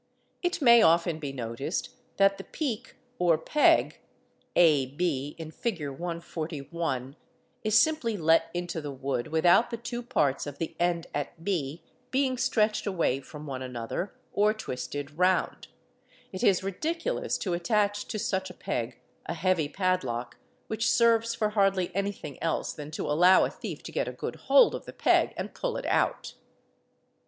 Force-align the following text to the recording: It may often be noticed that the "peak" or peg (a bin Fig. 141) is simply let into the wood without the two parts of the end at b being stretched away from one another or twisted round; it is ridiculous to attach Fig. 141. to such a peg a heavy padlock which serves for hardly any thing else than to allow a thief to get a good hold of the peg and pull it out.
It 0.41 0.63
may 0.63 0.81
often 0.81 1.19
be 1.19 1.31
noticed 1.31 1.89
that 2.17 2.39
the 2.39 2.43
"peak" 2.43 2.95
or 3.19 3.37
peg 3.37 3.99
(a 4.55 4.87
bin 4.87 5.51
Fig. 5.51 5.87
141) 5.89 7.15
is 7.63 7.79
simply 7.79 8.17
let 8.17 8.49
into 8.51 8.81
the 8.81 8.89
wood 8.89 9.27
without 9.27 9.69
the 9.69 9.77
two 9.77 10.01
parts 10.01 10.47
of 10.47 10.57
the 10.57 10.75
end 10.79 11.05
at 11.13 11.43
b 11.43 11.83
being 12.09 12.35
stretched 12.39 12.87
away 12.87 13.19
from 13.19 13.45
one 13.45 13.61
another 13.61 14.11
or 14.33 14.55
twisted 14.55 15.15
round; 15.19 15.67
it 16.31 16.41
is 16.43 16.63
ridiculous 16.63 17.37
to 17.37 17.53
attach 17.53 18.05
Fig. 18.07 18.07
141. 18.07 18.09
to 18.09 18.17
such 18.25 18.49
a 18.49 18.59
peg 18.59 18.99
a 19.27 19.33
heavy 19.35 19.69
padlock 19.69 20.37
which 20.65 20.89
serves 20.89 21.35
for 21.35 21.49
hardly 21.51 21.95
any 21.95 22.11
thing 22.11 22.41
else 22.41 22.73
than 22.73 22.89
to 22.89 23.05
allow 23.05 23.45
a 23.45 23.51
thief 23.51 23.83
to 23.83 23.91
get 23.91 24.07
a 24.07 24.11
good 24.13 24.37
hold 24.47 24.73
of 24.73 24.85
the 24.85 24.93
peg 24.93 25.31
and 25.37 25.53
pull 25.53 25.77
it 25.77 25.85
out. 25.85 26.33